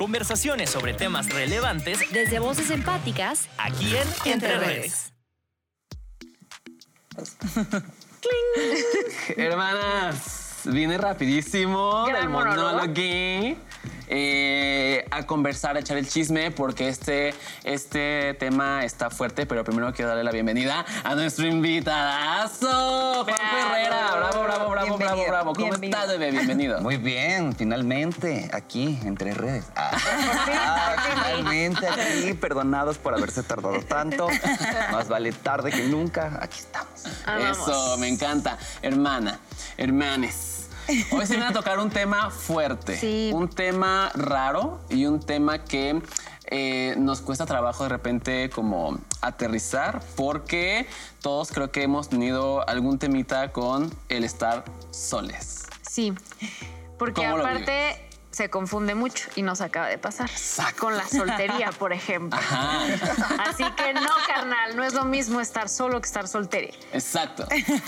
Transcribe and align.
Conversaciones 0.00 0.70
sobre 0.70 0.94
temas 0.94 1.28
relevantes 1.28 2.10
Desde 2.10 2.38
voces 2.38 2.70
empáticas, 2.70 3.50
aquí 3.58 3.94
en 3.94 4.32
Entre 4.32 4.58
Redes. 4.58 5.12
Hermanas, 9.36 10.62
vine 10.64 10.96
rapidísimo 10.96 12.06
Gran 12.06 12.22
del 12.22 12.30
monólogo. 12.30 12.62
monólogo 12.62 12.94
eh, 14.08 15.06
a 15.10 15.24
conversar, 15.24 15.76
a 15.76 15.80
echar 15.80 15.96
el 15.96 16.08
chisme, 16.08 16.50
porque 16.50 16.88
este, 16.88 17.32
este 17.64 18.34
tema 18.34 18.84
está 18.84 19.08
fuerte, 19.10 19.46
pero 19.46 19.62
primero 19.64 19.92
quiero 19.92 20.08
darle 20.08 20.24
la 20.24 20.32
bienvenida 20.32 20.84
a 21.04 21.14
nuestro 21.14 21.46
invitadazo, 21.46 23.24
Juan. 23.24 23.36
Herrera. 23.38 24.10
Bravo, 24.16 24.42
bravo, 24.42 24.42
bravo, 24.42 24.70
bravo, 24.70 24.98
Bienvenido, 24.98 25.28
bravo. 25.28 25.52
¿Cómo 25.54 25.68
bienvenido. 25.68 25.98
estás, 25.98 26.18
bebé? 26.18 26.30
Bienvenido. 26.32 26.80
Muy 26.80 26.96
bien, 26.96 27.54
finalmente, 27.54 28.50
aquí, 28.52 28.98
entre 29.04 29.32
redes. 29.32 29.66
Ah, 29.76 29.90
ah, 29.96 30.96
finalmente, 31.08 31.86
aquí, 31.86 32.34
perdonados 32.34 32.98
por 32.98 33.14
haberse 33.14 33.42
tardado 33.42 33.80
tanto. 33.82 34.28
Más 34.90 35.08
vale 35.08 35.32
tarde 35.32 35.70
que 35.70 35.86
nunca. 35.86 36.38
Aquí 36.42 36.58
estamos. 36.58 37.04
Eso, 37.50 37.96
me 37.98 38.08
encanta. 38.08 38.58
Hermana, 38.82 39.38
hermanes. 39.76 40.69
Hoy 41.12 41.26
se 41.26 41.34
viene 41.34 41.46
a 41.46 41.52
tocar 41.52 41.78
un 41.78 41.90
tema 41.90 42.30
fuerte, 42.30 42.96
Sí. 42.98 43.30
un 43.32 43.48
tema 43.48 44.10
raro 44.14 44.80
y 44.88 45.06
un 45.06 45.20
tema 45.20 45.62
que 45.64 46.02
eh, 46.46 46.94
nos 46.98 47.20
cuesta 47.20 47.46
trabajo 47.46 47.84
de 47.84 47.90
repente 47.90 48.50
como 48.50 48.98
aterrizar 49.20 50.02
porque 50.16 50.88
todos 51.20 51.52
creo 51.52 51.70
que 51.70 51.84
hemos 51.84 52.08
tenido 52.08 52.68
algún 52.68 52.98
temita 52.98 53.52
con 53.52 53.94
el 54.08 54.24
estar 54.24 54.64
soles. 54.90 55.66
Sí, 55.88 56.12
porque 56.98 57.22
¿Cómo 57.22 57.36
lo 57.36 57.46
aparte 57.46 58.08
se 58.32 58.48
confunde 58.48 58.94
mucho 58.94 59.28
y 59.36 59.42
nos 59.42 59.60
acaba 59.60 59.86
de 59.88 59.98
pasar. 59.98 60.30
Exacto. 60.30 60.80
Con 60.80 60.96
la 60.96 61.06
soltería, 61.06 61.70
por 61.72 61.92
ejemplo. 61.92 62.38
Así 63.46 63.64
que 63.76 63.92
no, 63.94 64.08
carnal, 64.26 64.76
no 64.76 64.84
es 64.84 64.94
lo 64.94 65.04
mismo 65.04 65.40
estar 65.40 65.68
solo 65.68 66.00
que 66.00 66.06
estar 66.06 66.26
soltero. 66.28 66.72
Exacto. 66.92 67.46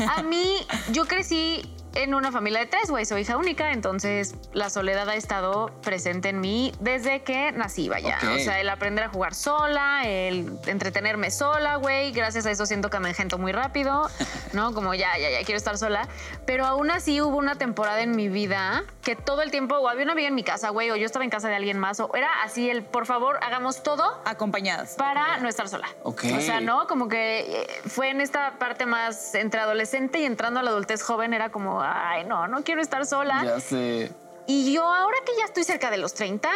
A 0.09 0.23
mí, 0.23 0.67
yo 0.91 1.05
crecí 1.07 1.63
en 1.95 2.15
una 2.15 2.33
familia 2.33 2.61
de 2.61 2.67
tres, 2.67 2.91
güey, 2.91 3.05
soy 3.05 3.23
hija 3.23 3.37
única, 3.37 3.73
entonces 3.73 4.35
la 4.53 4.71
soledad 4.71 5.09
ha 5.09 5.15
estado 5.15 5.71
presente 5.83 6.31
en 6.31 6.41
mí 6.41 6.73
desde 6.81 7.23
que 7.23 7.53
nací, 7.53 7.89
vaya. 7.89 8.19
Ok. 8.23 8.29
O 8.37 8.39
sea, 8.39 8.61
el 8.61 8.69
aprender 8.69 9.05
a 9.05 9.09
jugar 9.09 9.35
sola, 9.35 10.03
el 10.05 10.59
entretenerme 10.67 11.31
sola, 11.31 11.77
güey, 11.77 12.13
gracias 12.13 12.47
a 12.47 12.51
eso 12.51 12.67
siento 12.67 12.91
que 12.91 12.99
me 12.99 13.11
engento 13.11 13.39
muy 13.39 13.53
rápido, 13.53 14.09
¿no? 14.53 14.73
Como 14.75 14.95
ya, 14.95 15.17
ya, 15.19 15.31
ya 15.31 15.45
quiero 15.45 15.59
estar 15.59 15.77
sola. 15.79 16.09
Pero 16.47 16.67
aún 16.67 16.91
así 16.91 17.21
hubo 17.21 17.37
una 17.37 17.57
temporada 17.57 18.01
en 18.03 18.17
mi 18.17 18.29
vida 18.29 18.85
que 19.03 19.17
todo 19.17 19.43
el 19.43 19.51
tiempo, 19.51 19.77
o 19.77 19.89
había 19.89 20.05
una 20.05 20.13
amiga 20.13 20.29
en 20.29 20.35
mi 20.35 20.45
casa, 20.45 20.71
güey, 20.71 20.91
o 20.91 20.97
yo 20.97 21.07
estaba 21.07 21.25
en 21.25 21.31
casa 21.31 21.49
de 21.49 21.57
alguien 21.57 21.79
más, 21.79 22.01
o 22.01 22.11
era 22.15 22.43
así 22.43 22.71
el, 22.71 22.83
por 22.85 23.07
favor, 23.07 23.39
hagamos 23.43 23.83
todo 23.83 24.21
Acompañadas. 24.25 24.95
para 24.95 25.39
no 25.39 25.49
estar 25.49 25.69
sola. 25.69 25.89
Ok. 26.05 26.25
O 26.37 26.41
sea, 26.41 26.61
¿no? 26.61 26.87
Como 26.87 27.09
que 27.09 27.63
eh, 27.63 27.67
fue 27.87 28.11
en 28.11 28.21
esta 28.21 28.59
parte 28.59 28.87
más 28.87 29.35
entre 29.35 29.61
adolescente 29.61 30.21
y 30.21 30.25
entrando 30.25 30.61
a 30.61 30.63
la 30.63 30.71
adultez 30.71 31.03
joven 31.03 31.35
era 31.35 31.51
como, 31.51 31.82
ay, 31.83 32.25
no, 32.25 32.49
no 32.49 32.63
quiero 32.65 32.81
estar 32.83 33.05
sola. 33.07 33.43
Ya 33.45 33.61
sé. 33.61 34.13
Y 34.47 34.73
yo 34.73 34.85
ahora 34.85 35.17
que 35.25 35.33
ya 35.39 35.45
estoy 35.45 35.65
cerca 35.65 35.91
de 35.91 35.99
los 35.99 36.15
30, 36.15 36.49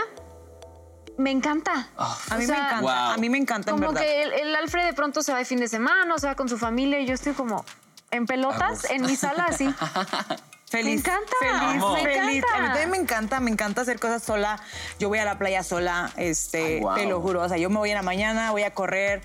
me 1.18 1.30
encanta. 1.30 1.88
Ah, 1.96 2.16
A 2.30 2.36
mí 2.36 2.44
O 2.44 2.46
sea, 2.46 2.56
me 2.56 2.62
encanta. 2.62 2.80
Wow. 2.80 2.90
A 3.12 3.16
mí 3.16 3.30
me 3.30 3.38
encanta, 3.38 3.70
en 3.70 3.76
Como 3.76 3.88
verdad. 3.92 4.00
que 4.06 4.22
el, 4.22 4.32
el 4.32 4.56
Alfred 4.56 4.84
de 4.86 4.92
pronto 4.92 5.22
se 5.22 5.32
va 5.32 5.38
de 5.38 5.44
fin 5.44 5.58
de 5.60 5.68
semana, 5.68 6.14
o 6.14 6.18
se 6.18 6.26
va 6.26 6.34
con 6.34 6.48
su 6.48 6.58
familia 6.58 7.00
y 7.00 7.06
yo 7.06 7.14
estoy 7.14 7.32
como 7.32 7.64
en 8.10 8.26
pelotas 8.26 8.84
en 8.90 9.02
mi 9.02 9.16
sala 9.16 9.44
así. 9.48 9.72
Feliz. 10.68 10.86
Me 10.86 10.92
encanta, 10.94 11.32
Feliz. 11.38 11.82
me 11.92 12.02
feliz. 12.02 12.36
encanta. 12.44 12.56
A 12.56 12.60
mí 12.60 12.68
también 12.68 12.90
me 12.90 12.96
encanta, 12.96 13.40
me 13.40 13.50
encanta 13.52 13.80
hacer 13.82 14.00
cosas 14.00 14.22
sola. 14.24 14.60
Yo 14.98 15.08
voy 15.08 15.20
a 15.20 15.24
la 15.24 15.38
playa 15.38 15.62
sola, 15.62 16.12
este, 16.16 16.82
Ay, 16.88 17.02
te 17.04 17.08
lo 17.08 17.20
juro. 17.20 17.42
O 17.42 17.48
sea, 17.48 17.56
yo 17.56 17.70
me 17.70 17.78
voy 17.78 17.90
en 17.90 17.94
la 17.94 18.02
mañana, 18.02 18.50
voy 18.50 18.64
a 18.64 18.74
correr, 18.74 19.22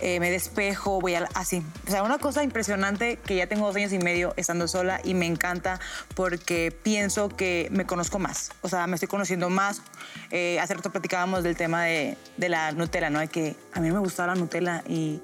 eh, 0.00 0.20
me 0.20 0.30
despejo, 0.30 1.00
voy 1.00 1.16
a 1.16 1.28
así. 1.34 1.64
O 1.88 1.90
sea, 1.90 2.04
una 2.04 2.18
cosa 2.18 2.44
impresionante 2.44 3.16
que 3.16 3.34
ya 3.34 3.48
tengo 3.48 3.66
dos 3.66 3.74
años 3.74 3.92
y 3.92 3.98
medio 3.98 4.34
estando 4.36 4.68
sola 4.68 5.00
y 5.02 5.14
me 5.14 5.26
encanta 5.26 5.80
porque 6.14 6.70
pienso 6.70 7.28
que 7.28 7.68
me 7.72 7.86
conozco 7.86 8.20
más. 8.20 8.52
O 8.62 8.68
sea, 8.68 8.86
me 8.86 8.94
estoy 8.94 9.08
conociendo 9.08 9.50
más. 9.50 9.82
Eh, 10.30 10.60
hace 10.60 10.74
rato 10.74 10.90
platicábamos 10.90 11.42
del 11.42 11.56
tema 11.56 11.82
de, 11.84 12.16
de 12.36 12.48
la 12.48 12.70
Nutella, 12.70 13.10
¿no? 13.10 13.18
De 13.18 13.26
que 13.26 13.56
a 13.72 13.80
mí 13.80 13.90
me 13.90 13.98
gustaba 13.98 14.34
la 14.34 14.40
Nutella 14.40 14.84
y 14.86 15.20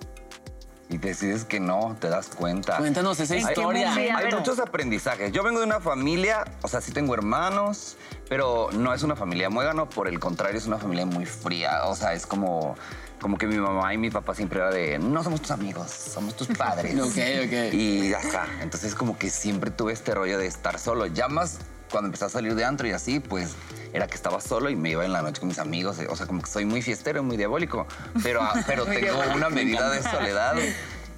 Y 0.90 0.98
decides 0.98 1.44
que 1.44 1.60
no, 1.60 1.96
te 2.00 2.08
das 2.08 2.28
cuenta. 2.28 2.76
Cuéntanos 2.78 3.20
esa 3.20 3.36
¿En 3.36 3.44
qué 3.44 3.52
historia. 3.52 3.94
Hay 3.94 4.34
muchos 4.34 4.58
aprendizajes. 4.58 5.30
Yo 5.30 5.44
vengo 5.44 5.60
de 5.60 5.66
una 5.66 5.78
familia, 5.78 6.44
o 6.62 6.68
sea, 6.68 6.80
sí 6.80 6.90
tengo 6.90 7.14
hermanos, 7.14 7.96
pero 8.28 8.70
no 8.72 8.92
es 8.92 9.04
una 9.04 9.14
familia 9.14 9.48
muégano, 9.50 9.88
por 9.88 10.08
el 10.08 10.18
contrario, 10.18 10.58
es 10.58 10.66
una 10.66 10.78
familia 10.78 11.06
muy 11.06 11.26
fría. 11.26 11.84
O 11.84 11.94
sea, 11.94 12.12
es 12.12 12.26
como, 12.26 12.74
como 13.20 13.38
que 13.38 13.46
mi 13.46 13.56
mamá 13.56 13.94
y 13.94 13.98
mi 13.98 14.10
papá 14.10 14.34
siempre 14.34 14.58
era 14.58 14.70
de, 14.70 14.98
no 14.98 15.22
somos 15.22 15.42
tus 15.42 15.52
amigos, 15.52 15.88
somos 15.90 16.34
tus 16.34 16.48
padres. 16.48 16.92
Ok, 17.00 17.16
ok. 17.46 17.72
Y 17.72 18.12
ajá, 18.12 18.48
entonces 18.60 18.96
como 18.96 19.16
que 19.16 19.30
siempre 19.30 19.70
tuve 19.70 19.92
este 19.92 20.12
rollo 20.12 20.38
de 20.38 20.46
estar 20.46 20.80
solo. 20.80 21.06
Ya 21.06 21.28
más 21.28 21.58
cuando 21.90 22.06
empecé 22.08 22.24
a 22.24 22.28
salir 22.28 22.54
de 22.54 22.64
antro 22.64 22.86
y 22.86 22.92
así, 22.92 23.20
pues 23.20 23.54
era 23.92 24.06
que 24.06 24.14
estaba 24.14 24.40
solo 24.40 24.70
y 24.70 24.76
me 24.76 24.90
iba 24.90 25.04
en 25.04 25.12
la 25.12 25.22
noche 25.22 25.40
con 25.40 25.48
mis 25.48 25.58
amigos. 25.58 25.98
O 26.08 26.16
sea, 26.16 26.26
como 26.26 26.42
que 26.42 26.50
soy 26.50 26.64
muy 26.64 26.82
fiestero 26.82 27.20
y 27.20 27.22
muy 27.22 27.36
diabólico, 27.36 27.86
pero, 28.22 28.40
ah, 28.42 28.52
pero 28.66 28.84
tengo 28.86 29.20
una 29.34 29.50
medida 29.50 29.90
de 29.90 30.02
soledad 30.10 30.54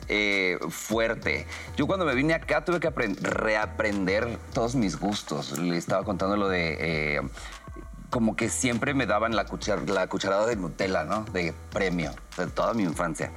eh, 0.09 0.59
fuerte. 0.71 1.47
Yo 1.77 1.87
cuando 1.87 2.05
me 2.05 2.15
vine 2.15 2.35
acá 2.35 2.65
tuve 2.65 2.81
que 2.81 2.89
apren- 2.89 3.17
reaprender 3.21 4.39
todos 4.53 4.75
mis 4.75 4.99
gustos. 4.99 5.59
Le 5.59 5.77
estaba 5.77 6.05
contando 6.05 6.37
lo 6.37 6.49
de... 6.49 7.17
eh, 7.17 7.21
como 8.13 8.37
que 8.37 8.51
siempre 8.51 8.93
me 8.93 9.07
daban 9.07 9.35
la, 9.35 9.47
cuchar- 9.47 9.89
la 9.89 10.07
cucharada 10.07 10.45
de 10.47 10.55
Nutella, 10.55 11.05
¿no? 11.05 11.25
De 11.33 11.55
premio, 11.73 12.13
de 12.37 12.47
toda 12.49 12.75
mi 12.75 12.83
infancia. 12.83 13.33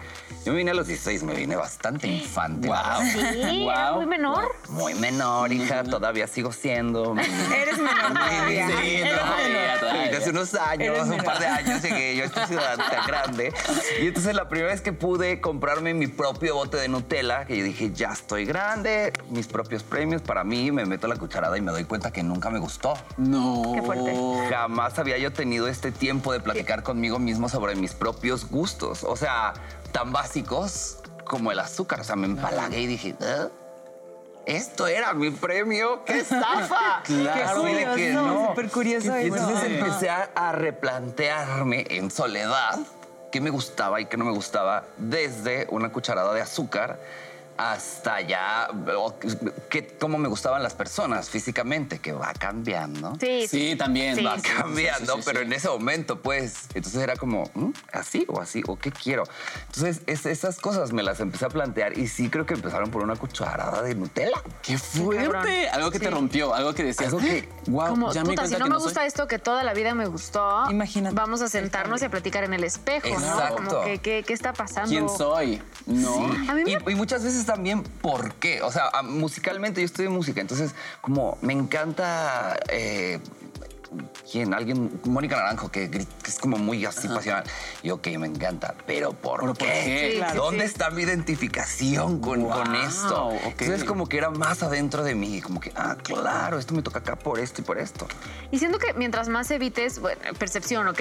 Yo 0.46 0.52
me 0.52 0.58
vine 0.58 0.72
a 0.72 0.74
los 0.74 0.86
16, 0.88 1.24
me 1.24 1.34
vine 1.34 1.56
bastante 1.56 2.08
infante. 2.10 2.68
Wow. 2.68 2.78
Sí, 3.02 3.64
Wow. 3.64 3.96
muy 3.96 4.06
menor. 4.06 4.52
Muy 4.68 4.94
menor, 4.96 5.54
hija, 5.54 5.82
todavía 5.86 6.28
sigo 6.28 6.52
siendo. 6.52 7.16
eres 7.58 7.78
menor 7.78 8.14
todavía. 8.14 8.68
Sí, 8.68 8.96
Eres 8.98 9.18
todavía, 9.18 9.80
todavía. 9.80 10.18
Hace 10.18 10.30
unos 10.32 10.54
años, 10.56 10.88
Eres 10.90 11.04
un 11.04 11.10
menor. 11.12 11.26
par 11.26 11.40
de 11.40 11.48
años 11.48 11.82
llegué 11.82 12.16
yo 12.18 12.24
a 12.24 12.26
esta 12.26 12.46
ciudad 12.48 12.76
tan 12.78 13.08
grande. 13.08 13.54
Y 14.02 14.08
entonces 14.08 14.36
la 14.36 14.50
primera 14.50 14.72
vez 14.74 14.82
que 14.82 14.92
pude 14.92 15.40
comprarme 15.40 15.94
mi 15.94 16.08
propio 16.08 16.56
bote 16.56 16.76
de 16.76 16.90
Nutella, 16.90 17.46
que 17.46 17.58
yo 17.58 17.64
dije, 17.64 17.92
ya 17.94 18.10
estoy 18.12 18.44
grande, 18.44 19.14
mis 19.30 19.48
propios 19.48 19.84
premios, 19.84 20.22
para 20.22 20.44
mí 20.44 20.70
me 20.74 20.86
meto 20.86 21.08
la 21.08 21.16
cucharada 21.16 21.58
y 21.58 21.62
me 21.62 21.72
doy 21.72 21.86
cuenta 21.86 22.12
que 22.12 22.24
nunca 22.24 22.50
me 22.50 22.60
gustó. 22.60 22.94
No. 23.18 23.72
Qué 23.74 23.82
fuerte. 23.82 24.14
Jamás 24.50 24.65
había 24.98 25.18
yo 25.18 25.32
tenido 25.34 25.68
este 25.68 25.92
tiempo 25.92 26.34
de 26.34 26.40
platicar 26.40 26.84
conmigo 26.84 27.20
mismo 27.20 27.50
sobre 27.50 27.76
mis 27.76 27.94
propios 27.94 28.50
gustos. 28.50 29.04
O 29.04 29.16
sea, 29.16 29.54
tan 29.92 30.12
básicos 30.12 31.00
como 31.26 31.52
el 31.52 31.60
azúcar. 31.60 32.02
O 32.02 32.04
sea, 32.04 32.16
me 32.16 32.28
empalagué 32.28 32.82
y 32.82 32.88
dije, 32.88 33.16
"¿Ah? 33.22 33.48
Esto 34.46 34.86
era 34.86 35.14
mi 35.14 35.32
premio, 35.32 36.04
qué 36.06 36.20
estafa. 36.20 37.02
Claro. 37.04 37.64
Que 37.96 38.14
no. 38.14 38.48
súper 38.50 38.70
curioso 38.70 39.20
Y 39.20 39.26
entonces 39.26 39.72
empecé 39.72 40.10
a, 40.10 40.30
a 40.36 40.52
replantearme 40.52 41.86
en 41.90 42.12
soledad 42.12 42.80
qué 43.32 43.42
me 43.42 43.50
gustaba 43.50 44.00
y 44.00 44.06
qué 44.06 44.18
no 44.18 44.26
me 44.26 44.32
gustaba 44.32 44.86
desde 44.98 45.68
una 45.70 45.92
cucharada 45.92 46.34
de 46.34 46.42
azúcar 46.42 47.00
hasta 47.58 48.22
ya 48.22 48.68
o, 48.98 49.18
qué- 49.70 49.88
cómo 50.00 50.18
me 50.18 50.28
gustaban 50.28 50.62
las 50.64 50.74
personas 50.74 51.30
físicamente, 51.30 52.00
que 52.00 52.12
va 52.12 52.34
cambiando 52.34 53.14
Sí, 53.20 53.48
Sí, 53.48 53.76
también. 53.78 54.16
Sí. 54.16 54.24
va 54.24 54.36
va 54.36 54.42
cambiando, 54.42 55.14
Sí, 55.14 55.20
sí, 55.20 55.22
sí, 55.22 55.26
pero 55.26 55.40
sí. 55.40 55.46
en 55.46 55.54
ese 55.54 55.70
momento, 55.70 56.22
pues, 56.22 56.66
entonces 56.74 57.02
era 57.02 57.16
como, 57.16 57.50
¿mm? 57.54 57.72
¿así 57.94 58.26
o 58.28 58.42
así? 58.42 58.62
¿O 58.68 58.78
qué 58.78 58.92
quiero? 58.92 59.24
Entonces, 59.68 60.02
es- 60.08 60.26
esas 60.26 60.60
cosas 60.60 60.92
me 60.92 61.04
las 61.04 61.20
empecé 61.20 61.46
a 61.46 61.50
plantear 61.50 61.98
y 61.98 62.08
sí 62.08 62.30
creo 62.30 62.46
que 62.46 62.54
empezaron 62.56 62.92
por 62.92 63.04
una 63.04 63.16
cucharada 63.16 63.82
de 63.82 63.96
Nutella. 63.96 64.42
¡Qué 64.62 64.78
fuerte! 64.78 65.70
Algo 65.70 65.92
que 65.92 66.00
te 66.00 66.10
rompió, 66.10 66.54
algo 66.54 66.74
que 66.74 66.84
decías. 66.84 67.14
Algo 67.14 67.20
que- 67.26 67.48
wow, 67.68 67.88
Como, 67.90 68.12
ya 68.12 68.24
me 68.24 68.30
puta, 68.32 68.44
si 68.44 68.50
cuenta 68.50 68.60
no 68.60 68.66
que 68.66 68.70
me 68.70 68.74
no 68.76 68.80
soy- 68.80 68.88
gusta 68.90 69.06
esto 69.06 69.28
que 69.28 69.40
toda 69.40 69.64
la 69.64 69.74
vida 69.74 69.94
me 69.96 70.08
gustó, 70.08 70.70
Imagínate. 70.70 71.16
vamos 71.16 71.42
a 71.42 71.48
sentarnos 71.48 72.02
y 72.02 72.06
a 72.06 72.10
platicar 72.10 72.44
en 72.44 72.54
el 72.54 72.64
espejo, 72.64 73.08
¿no? 73.08 73.16
Exacto. 73.16 73.56
Como 73.56 73.82
que, 73.84 74.00
¿qué, 74.00 74.24
qué 74.28 74.34
está 74.34 74.52
pasando? 74.54 74.90
¿Quién 74.90 75.08
soy? 75.10 75.62
No. 75.86 76.14
Sí. 76.14 76.48
A 76.50 76.54
mí 76.56 76.64
me- 76.64 76.72
y, 76.72 76.92
y 76.92 76.96
muchas 76.96 77.24
veces 77.24 77.45
también, 77.46 77.84
¿por 77.84 78.36
qué? 78.36 78.62
O 78.62 78.72
sea, 78.72 78.90
musicalmente 79.04 79.82
yo 79.82 79.86
estudio 79.86 80.12
música, 80.12 80.42
entonces 80.42 80.74
como 81.02 81.38
me 81.42 81.54
encanta... 81.54 82.58
eh, 82.70 83.20
¿Quién? 84.30 84.54
Alguien, 84.54 85.00
Mónica 85.06 85.38
Naranjo, 85.38 85.70
que, 85.72 85.90
es 86.28 86.40
como 86.40 86.58
muy 86.58 86.84
así 86.86 87.08
pasional. 87.08 87.44
Y 87.82 87.92
ok, 87.92 88.08
me 88.18 88.28
encanta, 88.28 88.76
pero 88.86 89.14
¿por 89.14 89.40
¿Pero 89.42 89.54
por 89.54 89.68
qué? 89.68 89.84
qué? 89.86 90.10
Sí, 90.12 90.18
claro. 90.18 90.44
¿Dónde 90.44 90.62
sí. 90.62 90.66
está 90.66 90.90
mi 90.90 91.04
identificación 91.04 92.20
con, 92.20 92.44
Wow, 92.44 92.52
con 92.52 92.76
esto? 92.76 93.30
Entonces 93.46 93.84
como 93.86 94.08
que 94.08 94.18
era 94.18 94.32
más 94.32 94.64
adentro 94.64 95.04
de 95.04 95.16
mí, 95.16 95.42
como 95.42 95.60
que, 95.62 95.72
ah, 95.76 95.96
claro, 96.04 96.60
esto 96.60 96.74
me 96.74 96.82
toca 96.82 97.00
acá 97.00 97.16
por 97.16 97.40
esto 97.40 97.62
y 97.62 97.64
por 97.64 97.78
esto. 97.78 98.08
Y 98.52 98.60
siento 98.60 98.80
que 98.80 98.94
mientras 98.94 99.30
más 99.30 99.50
evites, 99.52 100.00
bueno, 100.00 100.22
percepción, 100.38 100.88
¿ok? 100.88 101.00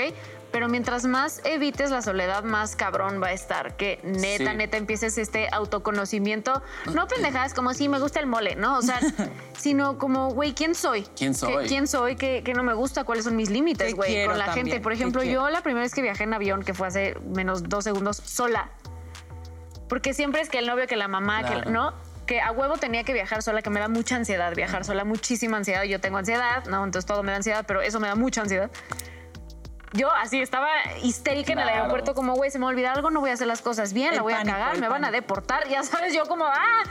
Pero 0.54 0.68
mientras 0.68 1.04
más 1.04 1.40
evites 1.42 1.90
la 1.90 2.00
soledad, 2.00 2.44
más 2.44 2.76
cabrón 2.76 3.20
va 3.20 3.26
a 3.26 3.32
estar. 3.32 3.76
Que 3.76 3.98
neta, 4.04 4.52
Sí. 4.52 4.56
neta 4.56 4.76
empieces 4.76 5.18
este 5.18 5.48
autoconocimiento. 5.50 6.62
No 6.94 7.08
pendejadas 7.08 7.54
como 7.54 7.74
si 7.74 7.88
me 7.88 7.98
gusta 7.98 8.20
el 8.20 8.26
mole, 8.28 8.54
¿no? 8.54 8.78
O 8.78 8.82
sea, 8.82 9.00
sino 9.58 9.98
como, 9.98 10.28
güey, 10.30 10.54
¿quién 10.54 10.76
soy? 10.76 11.02
¿Quién 11.16 11.32
¿Qué- 11.32 11.38
soy? 11.38 11.66
¿Quién 11.66 11.88
soy? 11.88 12.14
¿Qué, 12.14 12.42
qué 12.44 12.54
no 12.54 12.62
me 12.62 12.72
gusta? 12.72 13.02
¿Cuáles 13.02 13.24
son 13.24 13.34
mis 13.34 13.50
límites, 13.50 13.88
¿Qué 13.88 13.94
güey? 13.94 14.26
Con 14.26 14.38
la 14.38 14.44
también? 14.44 14.66
gente. 14.68 14.80
Por 14.80 14.92
¿Qué 14.92 14.96
ejemplo, 14.98 15.22
quiero? 15.22 15.40
yo 15.40 15.50
la 15.50 15.60
primera 15.62 15.82
vez 15.82 15.92
que 15.92 16.02
viajé 16.02 16.22
en 16.22 16.34
avión, 16.34 16.62
que 16.62 16.72
fue 16.72 16.86
hace 16.86 17.16
menos 17.34 17.64
dos 17.68 17.82
segundos, 17.82 18.18
sola. 18.18 18.70
Porque 19.88 20.14
siempre 20.14 20.40
es 20.40 20.48
que 20.50 20.60
el 20.60 20.68
novio, 20.68 20.86
que 20.86 20.94
la 20.96 21.08
mamá, 21.08 21.42
que 21.42 21.68
no, 21.68 21.94
que 22.26 22.40
a 22.40 22.52
huevo 22.52 22.76
tenía 22.76 23.02
que 23.02 23.12
viajar 23.12 23.42
sola, 23.42 23.60
que 23.60 23.70
me 23.70 23.80
da 23.80 23.88
mucha 23.88 24.14
ansiedad 24.14 24.54
viajar 24.54 24.84
sola, 24.84 25.02
muchísima 25.04 25.56
ansiedad. 25.56 25.82
Yo 25.82 26.00
tengo 26.00 26.18
ansiedad, 26.18 26.64
no, 26.66 26.84
entonces 26.84 27.06
todo 27.06 27.24
me 27.24 27.32
da 27.32 27.38
ansiedad, 27.38 27.64
pero 27.66 27.82
eso 27.82 27.98
me 27.98 28.06
da 28.06 28.14
mucha 28.14 28.40
ansiedad. 28.42 28.70
Yo 29.94 30.10
así 30.12 30.40
estaba 30.40 30.68
histérica 31.02 31.52
en 31.52 31.60
el 31.60 31.68
aeropuerto, 31.68 32.14
como, 32.14 32.34
güey, 32.34 32.50
se 32.50 32.58
me 32.58 32.64
va 32.64 32.70
a 32.70 32.72
olvidar 32.72 32.96
algo, 32.96 33.10
no 33.10 33.20
voy 33.20 33.30
a 33.30 33.34
hacer 33.34 33.46
las 33.46 33.62
cosas 33.62 33.92
bien, 33.92 34.08
El 34.08 34.16
la 34.16 34.22
voy 34.22 34.32
a 34.32 34.42
cagar, 34.42 34.78
me 34.78 34.88
van 34.88 35.04
a 35.04 35.12
deportar, 35.12 35.68
ya 35.70 35.84
sabes, 35.84 36.12
yo 36.12 36.26
como, 36.26 36.44
¡ah! 36.46 36.82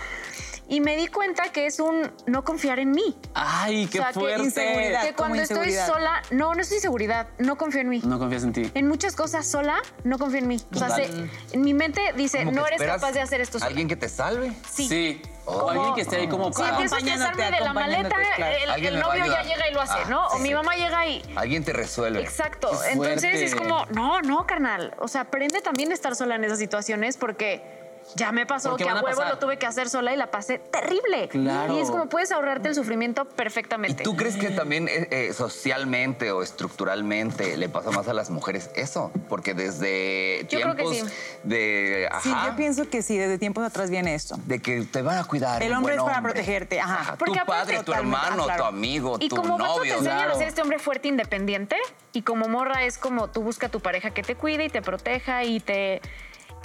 Y 0.68 0.80
me 0.80 0.96
di 0.96 1.08
cuenta 1.08 1.52
que 1.52 1.66
es 1.66 1.80
un 1.80 2.12
no 2.26 2.44
confiar 2.44 2.80
en 2.80 2.92
mí. 2.92 3.16
Ay, 3.34 3.88
qué 3.88 4.00
O 4.00 4.02
sea, 4.02 4.14
que 4.14 4.20
fuerte. 4.20 4.44
inseguridad. 4.44 5.02
Que 5.04 5.14
cuando 5.14 5.42
estoy 5.42 5.74
sola, 5.74 6.22
no, 6.32 6.54
no 6.56 6.62
es 6.62 6.72
inseguridad, 6.72 7.28
no 7.38 7.58
confío 7.58 7.82
en 7.82 7.90
mí. 7.90 8.02
No 8.06 8.18
confías 8.18 8.44
en 8.44 8.54
ti. 8.54 8.72
En 8.74 8.88
muchas 8.88 9.16
cosas 9.16 9.46
sola, 9.46 9.82
no 10.04 10.18
confío 10.18 10.40
en 10.40 10.48
mí. 10.48 10.62
O 10.74 10.78
sea, 10.78 10.90
se- 10.90 11.10
en 11.52 11.62
mi 11.62 11.74
mente 11.74 12.02
dice, 12.16 12.40
que 12.40 12.46
no 12.46 12.66
eres 12.66 12.82
capaz 12.82 13.12
de 13.12 13.22
hacer 13.22 13.42
esto 13.42 13.60
sola. 13.60 13.68
¿Alguien 13.70 13.88
que 13.88 13.96
te 13.98 14.08
salve? 14.10 14.54
Sí. 14.72 15.22
O 15.46 15.60
Como- 15.60 15.70
alguien 15.72 15.94
que 15.96 16.02
esté 16.02 16.16
ahí 16.16 16.28
como 16.30 16.54
Si 16.54 16.62
para. 16.62 16.70
empiezo 16.76 16.96
a 16.96 17.00
de 17.02 17.60
la 17.60 17.74
maleta, 17.74 18.16
claro. 18.38 18.56
el, 18.78 19.00
novio 19.00 19.26
ya 19.26 19.44
llega 19.44 19.70
y 19.70 19.74
lo 19.74 19.82
hace, 19.82 19.94
Ah, 20.06 20.06
¿no? 20.10 20.28
O 20.28 20.38
sí, 20.38 20.44
mi 20.44 20.54
mamá 20.54 20.76
llega 20.76 21.06
y... 21.06 21.22
Alguien 21.36 21.66
te 21.66 21.74
resuelve. 21.74 22.22
Exacto. 22.22 22.72
Entonces 22.90 23.42
es 23.42 23.54
como, 23.56 23.86
no, 23.88 24.22
no, 24.22 24.48
carnal. 24.48 24.96
O 25.00 25.10
sea, 25.10 25.22
aprende 25.22 25.62
también 25.62 25.92
a 25.92 25.94
estar 25.94 26.16
sola 26.16 26.36
en 26.36 26.46
esas 26.46 26.60
situaciones 26.60 27.18
porque 27.18 27.83
ya 28.16 28.32
me 28.32 28.46
pasó 28.46 28.72
Porque 28.72 28.84
que 28.84 28.90
a 28.90 28.96
huevo 28.96 29.08
pasar. 29.08 29.30
lo 29.30 29.40
tuve 29.40 29.58
que 29.58 29.66
hacer 29.66 29.90
sola 29.90 30.14
y 30.14 30.18
la 30.18 30.30
pasé 30.32 30.60
terrible. 30.60 31.30
Claro. 31.30 31.76
Y 31.78 31.80
es 31.80 31.90
como 31.90 32.08
puedes 32.10 32.32
ahorrarte 32.32 32.70
el 32.70 32.76
sufrimiento 32.76 33.24
¿Y 33.30 33.36
perfectamente. 33.36 34.04
tú 34.04 34.16
crees 34.16 34.36
que 34.36 34.50
también 34.50 34.88
eh, 34.88 35.08
eh, 35.12 35.34
socialmente 35.34 36.32
o 36.32 36.44
estructuralmente 36.44 37.58
le 37.58 37.70
pasa 37.70 37.92
más 37.92 38.08
a 38.08 38.14
las 38.14 38.30
mujeres 38.30 38.70
eso? 38.76 39.12
Porque 39.30 39.54
desde 39.54 40.46
Yo 40.50 40.62
creo 40.62 40.76
que 40.76 40.84
tiempos 40.84 41.12
sí. 41.12 41.38
de... 41.44 42.10
Sí, 42.22 42.30
yo 42.30 42.56
pienso 42.56 42.90
que 42.90 43.02
sí, 43.02 43.18
desde 43.18 43.38
tiempos 43.38 43.64
atrás 43.66 43.90
viene 43.90 44.16
esto. 44.16 44.36
de 44.46 44.60
que 44.60 44.82
te 44.84 45.02
van 45.02 45.18
a 45.18 45.24
cuidar. 45.24 45.62
El 45.64 45.72
un 45.72 45.78
hombre 45.78 45.94
buen 45.94 46.00
es 46.00 46.06
para 46.06 46.18
hombre. 46.20 46.34
protegerte, 46.34 46.80
ajá. 46.80 47.16
Porque 47.18 47.40
tu 47.40 47.46
padre, 47.46 47.84
tu 47.84 47.94
hermano, 47.94 48.44
ah, 48.44 48.46
claro. 48.46 48.64
tu 48.64 48.70
amigo, 48.70 49.18
Y 49.20 49.30
tu 49.30 49.36
como 49.38 49.58
vato 49.58 49.74
te 49.74 49.80
novio. 49.80 49.94
enseñan 49.96 50.30
a 50.30 50.36
ser 50.36 50.48
este 50.48 50.62
hombre 50.62 50.80
fuerte 50.80 51.08
independiente 51.08 51.78
y 52.12 52.22
como 52.24 52.48
morra 52.48 52.84
es 52.84 52.98
como 52.98 53.30
tú 53.30 53.42
busca 53.42 53.68
a 53.68 53.70
tu 53.70 53.80
pareja 53.80 54.12
que 54.12 54.24
te 54.24 54.36
cuide 54.36 54.66
y 54.66 54.70
te 54.70 54.82
proteja 54.82 55.44
y 55.44 55.60
te... 55.60 56.02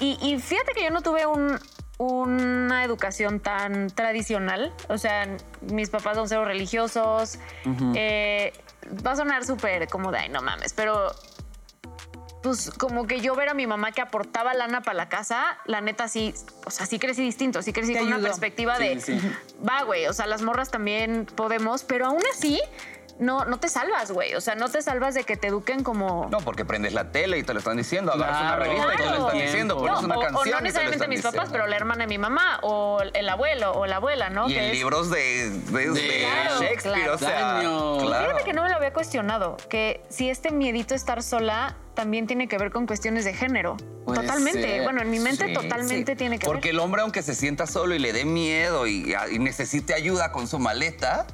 Y, 0.01 0.19
y 0.23 0.39
fíjate 0.41 0.73
que 0.73 0.83
yo 0.85 0.91
no 0.91 1.03
tuve 1.03 1.27
un- 1.27 1.59
una 1.99 2.85
educación 2.85 3.41
tan 3.41 3.89
tradicional. 3.91 4.73
O 4.89 4.99
sea, 4.99 5.27
mis 5.73 5.91
papás 5.91 6.17
son 6.17 6.29
cero 6.29 6.45
religiosos. 6.45 7.39
Eh, 7.95 8.53
va 9.05 9.13
a 9.13 9.17
sonar 9.17 9.45
súper 9.45 9.89
como 9.89 10.13
de, 10.13 10.19
ay, 10.19 10.29
no 10.29 10.41
mames, 10.41 10.73
pero 10.73 11.11
pues 12.43 12.71
como 12.71 13.07
que 13.09 13.21
yo 13.21 13.35
ver 13.35 13.49
a 13.49 13.55
mi 13.55 13.67
mamá 13.67 13.91
que 13.91 14.01
aportaba 14.01 14.55
lana 14.55 14.81
para 14.81 14.97
la 14.97 15.09
casa, 15.09 15.59
la 15.67 15.81
neta 15.81 16.07
sí, 16.07 16.33
o 16.65 16.71
sea, 16.71 16.87
sí 16.87 17.01
crecí 17.01 17.21
distinto, 17.23 17.63
sí 17.63 17.73
crecí 17.73 17.95
con 17.97 18.07
una 18.07 18.21
perspectiva 18.21 18.77
Sí, 18.77 18.89
de, 18.89 19.01
sí, 19.01 19.19
sí. 19.21 19.33
va, 19.69 19.83
güey, 19.83 20.07
o 20.07 20.13
sea, 20.13 20.27
las 20.29 20.41
morras 20.43 20.71
también 20.71 21.27
podemos, 21.27 21.83
pero 21.83 22.07
aún 22.07 22.23
así 22.33 22.61
no, 23.19 23.45
no 23.45 23.59
te 23.59 23.69
salvas, 23.69 24.11
güey, 24.13 24.35
o 24.35 24.41
sea, 24.41 24.55
no 24.55 24.69
te 24.69 24.81
salvas 24.83 25.15
de 25.15 25.25
que 25.25 25.37
te 25.37 25.49
eduquen 25.49 25.83
como... 25.83 26.29
No, 26.31 26.39
porque 26.39 26.65
prendes 26.65 26.93
la 26.93 27.11
tele 27.11 27.39
y 27.39 27.43
te 27.43 27.53
lo 27.53 27.59
están 27.59 27.77
diciendo, 27.77 28.13
agarras 28.13 28.41
una 28.41 28.57
Claro, 28.57 28.63
revista 28.65 28.95
y 28.95 28.97
te 28.97 29.05
lo 29.05 29.11
están 29.27 29.39
diciendo, 29.41 29.75
tiempo. 29.77 29.79
pones 29.79 30.01
No, 30.03 30.07
una 30.07 30.17
o- 30.17 30.21
canción 30.21 30.39
o, 30.39 30.41
y 30.41 30.45
te 30.45 30.51
no 30.51 30.57
lo 30.59 30.63
necesariamente 30.63 30.97
están 30.97 31.11
mis 31.11 31.23
papás, 31.23 31.49
pero 31.51 31.67
la 31.67 31.77
hermana 31.77 32.05
de 32.05 32.09
mi 32.09 32.19
mamá, 32.19 32.61
o 32.63 33.01
el 33.13 33.29
abuelo, 33.29 33.73
o 33.73 33.87
la 33.87 33.97
abuela, 33.97 34.31
¿no? 34.31 34.49
Y 34.49 34.53
Que 34.55 34.59
en 34.59 34.65
es- 34.67 34.73
libros 34.73 35.11
de, 35.11 35.51
de- 35.51 35.91
de 35.91 36.19
Claro, 36.21 36.61
Shakespeare, 36.61 36.95
claro. 36.97 37.15
o 37.15 37.19
sea. 37.19 38.21
Fíjate 38.25 38.45
que 38.45 38.53
no 38.53 38.63
me 38.63 38.69
lo 38.69 38.77
había 38.77 38.93
cuestionado, 38.93 39.57
que 39.69 40.03
si 40.09 40.31
este 40.31 40.51
miedito 40.51 40.95
a 40.95 40.97
estar 40.97 41.23
sola 41.23 41.77
también 41.95 42.27
tiene 42.29 42.47
que 42.47 42.57
ver 42.59 42.71
con 42.71 42.87
cuestiones 42.87 43.25
de 43.25 43.35
género. 43.35 43.77
Puede 44.05 44.21
totalmente. 44.21 44.63
ser. 44.63 44.83
Bueno, 44.85 45.03
en 45.03 45.11
mi 45.11 45.19
mente 45.19 45.49
Sí, 45.49 45.53
totalmente 45.53 46.13
sí. 46.13 46.17
tiene 46.17 46.39
que 46.39 46.47
Porque 46.47 46.69
ver. 46.69 46.75
el 46.75 46.79
hombre, 46.81 47.03
aunque 47.03 47.23
se 47.23 47.35
sienta 47.35 47.67
solo 47.67 47.95
y 47.95 47.99
le 47.99 48.13
dé 48.13 48.25
miedo 48.25 48.87
y, 48.87 49.13
y 49.33 49.39
necesite 49.41 49.93
ayuda 49.95 50.31
con 50.31 50.47
su 50.47 50.59
maleta, 50.61 51.27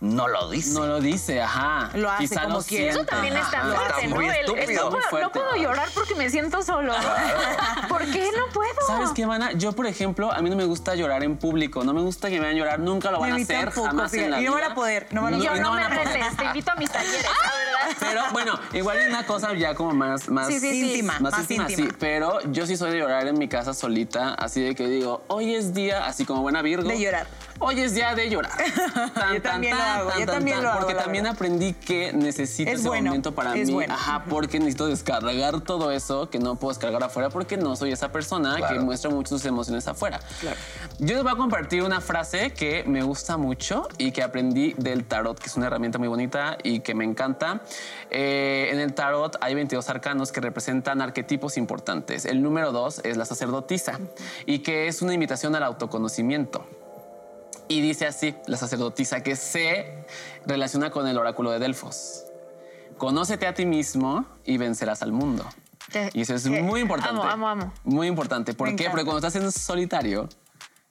no 0.00 0.28
lo 0.28 0.48
dice. 0.50 0.72
No 0.72 0.86
lo 0.86 1.00
dice, 1.00 1.42
ajá. 1.42 1.90
Lo 1.94 2.10
hace 2.10 2.24
Quizá 2.28 2.42
como 2.44 2.58
lo 2.58 2.62
quiere. 2.64 2.88
Eso 2.88 3.04
también 3.04 3.36
está 3.36 3.58
ajá. 3.60 3.74
fuerte, 3.74 3.94
Está 3.96 4.08
¿no? 4.08 4.14
muy 4.16 4.24
El- 4.26 4.30
el 4.34 4.40
estúpido. 4.40 4.84
no, 4.84 4.90
Muy 4.90 5.00
puedo, 5.00 5.10
fuerte. 5.10 5.26
no 5.26 5.32
puedo 5.32 5.56
llorar 5.62 5.88
porque 5.94 6.14
me 6.14 6.30
siento 6.30 6.62
solo. 6.62 6.94
¿Por 7.88 8.04
qué 8.10 8.30
no 8.36 8.52
puedo? 8.52 8.70
¿Sabes 8.86 9.10
qué, 9.14 9.26
Mana? 9.26 9.52
Yo, 9.52 9.72
por 9.72 9.86
ejemplo, 9.86 10.32
a 10.32 10.40
mí 10.40 10.48
no 10.50 10.56
me 10.56 10.64
gusta 10.64 10.94
llorar 10.94 11.22
en 11.22 11.36
público. 11.36 11.84
No 11.84 11.92
me 11.92 12.00
gusta 12.00 12.28
que 12.30 12.36
me 12.40 12.46
vean 12.46 12.56
llorar. 12.56 12.80
Nunca 12.80 13.10
lo 13.10 13.20
van 13.20 13.32
a 13.32 13.36
hacer 13.36 13.66
tampoco, 13.66 13.86
jamás 13.86 14.14
en 14.14 14.30
la 14.30 14.40
Y 14.40 14.44
no 14.44 14.52
van 14.54 14.64
a 14.64 14.74
poder, 14.74 15.06
no 15.10 15.22
van 15.22 15.34
a 15.34 15.38
Yo 15.38 15.48
poder. 15.50 15.62
no 15.62 15.72
me 15.74 15.88
retes, 15.88 16.36
te 16.36 16.44
invito 16.44 16.70
a 16.70 16.74
mis 16.76 16.90
talleres, 16.90 17.22
la 17.24 17.52
verdad. 17.56 17.96
Pero 18.00 18.22
bueno, 18.32 18.58
igual 18.72 18.98
es 18.98 19.08
una 19.08 19.26
cosa 19.26 19.52
ya 19.54 19.74
como 19.74 19.92
más, 19.92 20.28
más 20.28 20.46
Sí, 20.46 20.60
sí, 20.60 20.70
sí. 20.70 20.90
Íntima, 20.92 21.18
más, 21.20 21.32
más 21.32 21.40
íntima, 21.42 21.70
íntima. 21.70 21.90
sí. 21.90 21.96
Pero 22.00 22.40
yo 22.52 22.66
sí 22.66 22.76
soy 22.76 22.92
de 22.92 22.98
llorar 22.98 23.26
en 23.26 23.38
mi 23.38 23.48
casa 23.48 23.74
solita, 23.74 24.34
así 24.34 24.62
de 24.62 24.74
que 24.74 24.86
digo, 24.88 25.22
hoy 25.28 25.54
es 25.54 25.74
día, 25.74 26.06
así 26.06 26.24
como 26.24 26.42
buena 26.42 26.62
Virgo. 26.62 26.88
De 26.88 26.98
llorar. 26.98 27.26
Hoy 27.62 27.78
es 27.80 27.94
día 27.94 28.14
de 28.14 28.30
llorar. 28.30 28.52
Tan, 29.14 29.34
Yo 29.34 29.42
también 29.42 29.76
lo 29.76 29.82
hago, 29.82 30.10
yo 30.18 30.24
también 30.26 30.62
lo 30.62 30.70
hago, 30.70 30.80
Porque 30.80 30.94
también 30.94 31.24
verdad. 31.24 31.36
aprendí 31.36 31.74
que 31.74 32.10
necesito 32.12 32.70
Es 32.70 32.80
ese 32.80 32.88
bueno, 32.88 33.10
momento 33.10 33.34
para 33.34 33.54
es 33.54 33.68
mí. 33.68 33.74
bueno. 33.74 33.92
Ajá, 33.92 34.24
porque 34.30 34.58
necesito 34.58 34.86
descargar 34.86 35.60
todo 35.60 35.90
eso 35.92 36.30
que 36.30 36.38
no 36.38 36.56
puedo 36.56 36.72
descargar 36.72 37.04
afuera 37.04 37.28
porque 37.28 37.58
no 37.58 37.76
soy 37.76 37.92
esa 37.92 38.10
persona 38.10 38.54
que 38.54 38.60
Claro. 38.62 38.82
muestra 38.82 39.10
mucho 39.10 39.28
sus 39.36 39.44
emociones 39.44 39.86
afuera. 39.88 40.20
Yo 41.00 41.14
les 41.14 41.22
voy 41.22 41.32
a 41.32 41.36
compartir 41.36 41.82
una 41.82 42.00
frase 42.00 42.50
que 42.54 42.82
me 42.86 43.02
gusta 43.02 43.36
mucho 43.36 43.88
y 43.98 44.10
que 44.12 44.22
aprendí 44.22 44.72
del 44.78 45.04
tarot, 45.04 45.38
que 45.38 45.46
es 45.48 45.56
una 45.56 45.66
herramienta 45.66 45.98
muy 45.98 46.08
bonita 46.08 46.56
y 46.62 46.80
que 46.80 46.94
me 46.94 47.04
encanta. 47.04 47.60
Eh, 48.10 48.70
en 48.72 48.80
el 48.80 48.94
tarot 48.94 49.36
hay 49.42 49.54
22 49.54 49.86
arcanos 49.90 50.32
que 50.32 50.40
representan 50.40 51.02
arquetipos 51.02 51.58
importantes. 51.58 52.24
El 52.24 52.42
número 52.42 52.72
dos 52.72 53.02
es 53.04 53.18
la 53.18 53.26
sacerdotisa 53.26 53.98
y 54.46 54.60
que 54.60 54.88
es 54.88 55.02
una 55.02 55.12
invitación 55.12 55.54
al 55.56 55.62
autoconocimiento. 55.64 56.64
Y 57.70 57.80
dice 57.82 58.04
así, 58.08 58.34
la 58.48 58.56
sacerdotisa, 58.56 59.22
que 59.22 59.36
se 59.36 60.04
relaciona 60.44 60.90
con 60.90 61.06
el 61.06 61.16
oráculo 61.16 61.52
de 61.52 61.60
Delfos. 61.60 62.24
Conócete 62.98 63.46
a 63.46 63.54
ti 63.54 63.64
mismo 63.64 64.26
y 64.44 64.58
vencerás 64.58 65.02
al 65.02 65.12
mundo. 65.12 65.46
Te- 65.92 66.10
Y 66.12 66.22
eso 66.22 66.34
es 66.34 66.42
que- 66.42 66.62
muy 66.64 66.80
importante. 66.80 67.20
amo, 67.20 67.30
amo, 67.30 67.48
amo. 67.48 67.72
Muy 67.84 68.08
importante. 68.08 68.54
¿Por 68.54 68.66
Me 68.68 68.74
qué? 68.74 68.82
encanta. 68.82 68.90
Porque 68.90 69.04
cuando 69.04 69.24
estás 69.24 69.40
en 69.40 69.52
solitario, 69.52 70.28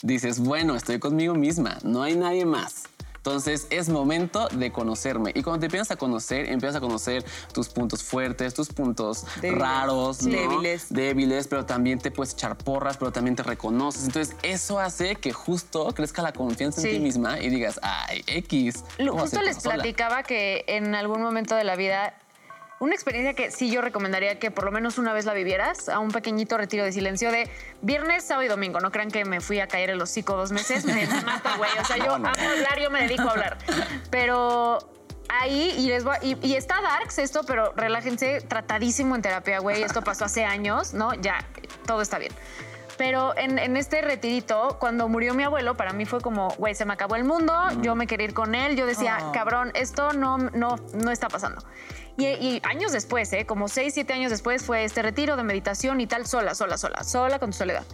dices, 0.03 0.39
bueno, 0.39 0.77
estoy 0.77 0.99
conmigo 0.99 1.33
misma, 1.35 1.77
no 1.83 2.01
hay 2.01 2.15
nadie 2.15 2.45
más. 2.45 2.83
Entonces 3.19 3.67
es 3.69 3.89
momento 3.89 4.47
de 4.47 4.71
conocerme. 4.71 5.31
Y 5.35 5.43
cuando 5.43 5.59
te 5.59 5.65
empiezas 5.65 5.91
a 5.91 5.97
conocer, 5.97 6.49
empiezas 6.49 6.77
a 6.77 6.79
conocer 6.79 7.23
tus 7.53 7.67
puntos 7.69 8.01
fuertes, 8.01 8.53
tus 8.53 8.69
puntos 8.69 9.25
Débiles. 9.41 9.59
raros, 9.59 10.23
¿no? 10.23 10.31
Débiles. 10.31 10.85
débiles, 10.89 11.47
pero 11.47 11.65
también 11.65 11.99
te 11.99 12.11
puedes 12.11 12.33
echar 12.33 12.57
porras, 12.57 12.95
pero 12.97 13.11
también 13.11 13.35
te 13.35 13.43
reconoces. 13.43 14.05
Entonces 14.05 14.35
eso 14.41 14.79
hace 14.79 15.15
que 15.15 15.33
justo 15.33 15.93
crezca 15.93 16.21
la 16.21 16.31
confianza 16.31 16.81
Sí. 16.81 16.87
en 16.87 16.93
ti 16.95 16.99
misma 17.01 17.39
y 17.39 17.49
digas, 17.49 17.79
ay, 17.83 18.23
X. 18.25 18.83
Lo- 18.97 19.11
¿cómo 19.11 19.23
Justo 19.23 19.41
les 19.41 19.57
todo 19.57 19.63
sola?". 19.63 19.75
platicaba 19.75 20.23
que 20.23 20.63
en 20.67 20.95
algún 20.95 21.21
momento 21.21 21.55
de 21.55 21.65
la 21.65 21.75
vida, 21.75 22.13
una 22.79 22.93
experiencia 22.95 23.33
que 23.33 23.51
sí 23.51 23.69
yo 23.69 23.81
recomendaría 23.81 24.39
que 24.39 24.51
por 24.51 24.63
lo 24.63 24.71
menos 24.71 24.97
una 24.97 25.13
vez 25.13 25.25
la 25.25 25.33
vivieras, 25.33 25.89
a 25.89 25.99
un 25.99 26.11
pequeñito 26.11 26.57
retiro 26.57 26.83
de 26.83 26.91
silencio 26.91 27.31
de 27.31 27.49
viernes, 27.81 28.23
sábado 28.23 28.45
y 28.45 28.47
domingo. 28.47 28.79
No 28.79 28.91
crean 28.91 29.11
que 29.11 29.25
me 29.25 29.41
fui 29.41 29.59
a 29.59 29.67
caer 29.67 29.89
el 29.89 30.01
hocico 30.01 30.35
dos 30.35 30.51
meses, 30.51 30.85
me 30.85 31.05
mata, 31.25 31.57
güey. 31.57 31.71
O 31.79 31.85
sea, 31.85 31.97
yo 31.97 32.15
amo 32.15 32.27
hablar, 32.29 32.79
yo 32.81 32.89
me 32.89 33.01
dedico 33.01 33.23
a 33.27 33.31
hablar. 33.31 33.57
Pero 34.09 34.79
ahí, 35.29 35.73
y 35.77 35.87
les 35.87 36.03
voy 36.03 36.15
a- 36.15 36.23
y, 36.25 36.37
y 36.41 36.55
está 36.55 36.81
darks 36.81 37.19
esto, 37.19 37.43
pero 37.45 37.73
relájense, 37.75 38.41
tratadísimo 38.41 39.15
en 39.15 39.21
terapia, 39.21 39.59
güey. 39.59 39.83
Esto 39.83 40.01
pasó 40.01 40.25
hace 40.25 40.45
años, 40.45 40.93
¿no? 40.93 41.13
Ya, 41.15 41.45
todo 41.85 42.01
está 42.01 42.17
bien. 42.17 42.31
Pero 42.99 43.33
en, 43.37 43.57
en 43.57 43.77
este 43.77 44.01
retirito, 44.01 44.75
cuando 44.77 45.07
murió 45.07 45.33
mi 45.33 45.43
abuelo, 45.43 45.77
para 45.77 45.93
mí 45.93 46.05
fue 46.05 46.19
como, 46.19 46.49
güey, 46.57 46.75
se 46.75 46.83
me 46.83 46.91
acabó 46.91 47.15
el 47.15 47.23
mundo, 47.23 47.53
yo 47.81 47.95
me 47.95 48.07
quería 48.07 48.25
ir 48.25 48.33
con 48.33 48.55
él, 48.55 48.75
yo 48.75 48.85
decía, 48.85 49.19
Oh. 49.21 49.31
cabrón, 49.31 49.71
esto 49.73 50.11
no, 50.11 50.37
no, 50.37 50.75
no 50.93 51.09
está 51.09 51.29
pasando. 51.29 51.63
Y, 52.17 52.25
y 52.25 52.61
años 52.65 52.91
después, 52.91 53.31
¿eh? 53.31 53.45
como 53.45 53.69
seis, 53.69 53.93
siete 53.93 54.11
años 54.11 54.31
después, 54.31 54.65
fue 54.65 54.83
este 54.83 55.01
retiro 55.01 55.37
de 55.37 55.43
meditación 55.43 56.01
y 56.01 56.07
tal, 56.07 56.27
sola, 56.27 56.53
sola, 56.55 56.77
sola, 56.77 57.01
sola 57.05 57.39
con 57.39 57.51
tu 57.51 57.57
soledad. 57.59 57.85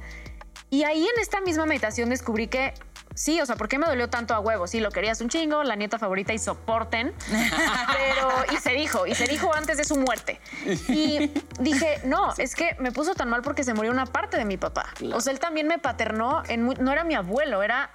Y 0.72 0.86
ahí 0.86 1.04
en 1.04 1.22
esta 1.22 1.40
misma 1.40 1.68
meditación 1.68 2.10
descubrí 2.10 2.48
que 2.48 2.74
sí, 3.16 3.42
o 3.42 3.46
sea, 3.46 3.56
¿por 3.56 3.68
qué 3.68 3.80
me 3.80 3.88
dolió 3.88 4.10
tanto 4.10 4.36
a 4.36 4.40
huevo? 4.40 4.68
Sí, 4.68 4.80
lo 4.80 4.92
querías 4.92 5.20
un 5.22 5.30
chingo, 5.30 5.64
la 5.64 5.76
nieta 5.76 5.98
favorita 5.98 6.34
y 6.34 6.38
soporten. 6.38 7.14
Pero, 7.28 8.54
y 8.54 8.58
se 8.58 8.74
dijo, 8.74 9.08
y 9.08 9.16
se 9.16 9.28
dijo 9.28 9.54
antes 9.54 9.78
de 9.78 9.84
su 9.84 9.96
muerte. 9.96 10.40
Y 10.88 11.32
dije, 11.60 12.02
no, 12.04 12.34
es 12.38 12.54
que 12.54 12.76
me 12.80 12.92
puso 12.92 13.16
tan 13.16 13.30
mal 13.30 13.42
porque 13.42 13.64
se 13.64 13.74
murió 13.74 13.92
una 13.92 14.06
parte 14.06 14.38
de 14.38 14.46
mi 14.46 14.58
papá. 14.58 14.94
O 15.14 15.22
sea, 15.22 15.34
él 15.34 15.40
también 15.40 15.68
me 15.68 15.80
paternó, 15.80 16.44
en 16.48 16.66
no 16.66 16.92
era 16.92 17.04
mi 17.04 17.16
abuelo, 17.16 17.64
era, 17.64 17.90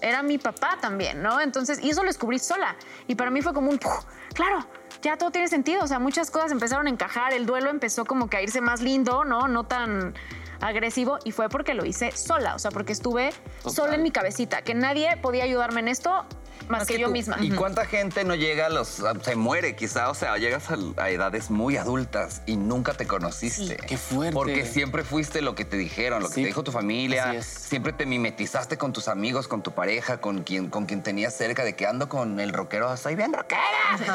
era 0.00 0.22
mi 0.22 0.38
papá 0.38 0.78
también, 0.80 1.22
¿no? 1.22 1.40
Entonces, 1.40 1.80
y 1.82 1.90
eso 1.90 2.02
lo 2.02 2.08
descubrí 2.08 2.38
sola. 2.38 2.76
Y 3.06 3.16
para 3.16 3.30
mí 3.30 3.42
fue 3.42 3.52
como 3.52 3.70
un, 3.70 3.78
¡puf! 3.78 4.04
claro, 4.34 4.64
ya 5.02 5.16
todo 5.16 5.30
tiene 5.30 5.48
sentido. 5.48 5.82
O 5.82 5.86
sea, 5.86 5.98
muchas 5.98 6.30
cosas 6.30 6.52
empezaron 6.52 6.86
a 6.86 6.90
encajar. 6.90 7.32
El 7.32 7.46
duelo 7.46 7.70
empezó 7.70 8.04
como 8.04 8.28
que 8.28 8.36
a 8.36 8.42
irse 8.42 8.60
más 8.60 8.80
lindo, 8.80 9.24
¿no? 9.24 9.48
No 9.48 9.64
tan 9.64 10.14
agresivo 10.60 11.18
y 11.24 11.32
fue 11.32 11.48
porque 11.48 11.74
lo 11.74 11.84
hice 11.84 12.12
sola, 12.12 12.54
o 12.54 12.58
sea, 12.58 12.70
porque 12.70 12.92
estuve 12.92 13.30
sola 13.66 13.94
en 13.94 14.02
mi 14.02 14.10
cabecita, 14.10 14.62
que 14.62 14.74
nadie 14.74 15.16
podía 15.16 15.44
ayudarme 15.44 15.80
en 15.80 15.88
esto 15.88 16.24
más, 16.68 16.86
que, 16.86 16.98
yo 16.98 17.06
tú. 17.06 17.12
misma. 17.12 17.36
¿Y 17.40 17.50
cuánta 17.50 17.84
gente 17.86 18.24
no 18.24 18.34
llega 18.34 18.66
a 18.66 18.68
los. 18.68 19.02
se 19.22 19.36
muere 19.36 19.74
quizá? 19.76 20.10
O 20.10 20.14
sea, 20.14 20.36
llegas 20.38 20.70
a, 20.70 20.76
a 21.02 21.10
edades 21.10 21.50
muy 21.50 21.76
adultas 21.76 22.42
y 22.46 22.56
nunca 22.56 22.94
te 22.94 23.06
conociste. 23.06 23.76
Qué 23.76 23.96
fuerte. 23.96 24.32
Porque 24.34 24.64
siempre 24.66 25.04
fuiste 25.04 25.40
lo 25.42 25.54
que 25.54 25.64
te 25.64 25.76
dijeron, 25.76 26.22
lo 26.22 26.28
que 26.28 26.34
Sí, 26.34 26.40
te 26.42 26.46
dijo 26.48 26.62
tu 26.62 26.72
familia. 26.72 27.30
así 27.30 27.36
es. 27.38 27.46
Siempre 27.46 27.92
te 27.92 28.06
mimetizaste 28.06 28.76
con 28.78 28.92
tus 28.92 29.08
amigos, 29.08 29.48
con 29.48 29.62
tu 29.62 29.72
pareja, 29.72 30.20
con 30.20 30.42
quien, 30.42 30.68
con 30.70 30.86
quien 30.86 31.02
tenías 31.02 31.34
cerca 31.36 31.64
de 31.64 31.74
que 31.76 31.86
ando 31.86 32.08
con 32.08 32.40
el 32.40 32.52
rockero, 32.52 32.96
soy 32.96 33.14
bien 33.16 33.32
rockera. 33.32 33.60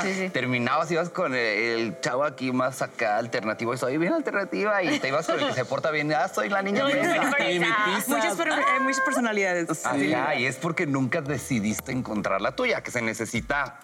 Sí, 0.02 0.14
sí. 0.14 0.30
Terminabas, 0.30 0.90
ibas 0.92 1.10
con 1.10 1.34
el, 1.34 1.40
el 1.40 2.00
chavo 2.02 2.24
aquí 2.24 2.52
más 2.52 2.82
acá 2.82 3.18
alternativo 3.18 3.74
y 3.74 3.78
soy 3.78 3.98
bien 3.98 4.14
alternativa 4.14 4.82
y 4.84 5.00
te 5.00 5.08
ibas 5.10 5.26
con 5.26 5.40
el 5.40 5.48
que 5.48 5.54
se 5.54 5.66
porta 5.66 5.92
bien, 5.92 6.12
ah, 6.14 6.28
soy 6.28 6.50
la 6.50 6.62
niña 6.62 6.86
fresa. 6.90 7.22
muy 7.22 7.32
fresa. 7.32 8.04
Muchas, 8.08 8.36
per- 8.36 8.50
eh, 8.50 8.80
muchas 8.82 9.02
personalidades. 9.02 9.86
Ajá, 9.86 10.36
y 10.36 10.46
es 10.46 10.56
porque 10.58 10.86
nunca 10.86 11.22
decidiste 11.22 11.92
encontrar 11.92 12.35
la 12.42 12.56
tuya, 12.56 12.82
que 12.82 12.92
se 12.92 13.02
necesita 13.02 13.80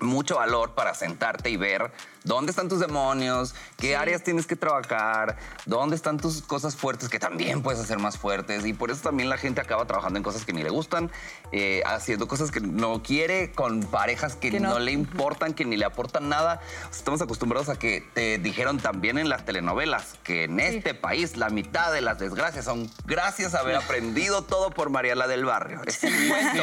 mucho 0.00 0.36
valor 0.36 0.74
para 0.74 0.94
sentarte 0.94 1.50
y 1.50 1.56
ver 1.56 1.90
dónde 2.28 2.50
están 2.50 2.68
tus 2.68 2.78
demonios, 2.78 3.54
qué 3.78 3.96
áreas 3.96 4.22
tienes 4.22 4.46
que 4.46 4.54
trabajar, 4.54 5.36
dónde 5.66 5.96
están 5.96 6.18
tus 6.18 6.42
cosas 6.42 6.76
fuertes 6.76 7.08
que 7.08 7.18
también 7.18 7.62
puedes 7.62 7.80
hacer 7.80 7.98
más 7.98 8.18
fuertes. 8.18 8.64
Y 8.66 8.74
por 8.74 8.90
eso 8.90 9.02
también 9.02 9.28
la 9.28 9.38
gente 9.38 9.60
acaba 9.60 9.86
trabajando 9.86 10.18
en 10.18 10.22
cosas 10.22 10.44
que 10.44 10.52
ni 10.52 10.62
le 10.62 10.70
gustan, 10.70 11.10
eh, 11.50 11.82
haciendo 11.86 12.28
cosas 12.28 12.50
que 12.50 12.60
no 12.60 13.02
quiere, 13.02 13.50
con 13.52 13.80
parejas 13.80 14.36
que, 14.36 14.50
Que 14.50 14.60
no. 14.60 14.70
no. 14.70 14.78
le 14.78 14.92
importan, 14.92 15.54
que 15.54 15.64
ni 15.64 15.76
le 15.76 15.86
aportan 15.86 16.28
nada. 16.28 16.60
Estamos 16.92 17.20
acostumbrados 17.22 17.68
a 17.70 17.76
que 17.76 18.06
te 18.14 18.38
dijeron 18.38 18.78
también 18.78 19.18
en 19.18 19.28
las 19.28 19.44
telenovelas 19.44 20.18
que 20.22 20.44
en 20.44 20.60
este 20.60 20.92
país 20.94 21.36
la 21.36 21.48
mitad 21.48 21.92
de 21.92 22.02
las 22.02 22.18
desgracias 22.18 22.66
son 22.66 22.90
gracias 23.06 23.54
a 23.54 23.60
haber 23.60 23.76
aprendido 23.76 24.42
todo 24.42 24.70
por 24.70 24.90
Mariela 24.90 25.26
del 25.26 25.46
Barrio. 25.46 25.80
Es 25.86 26.02
un 26.02 26.28
cuento, 26.28 26.62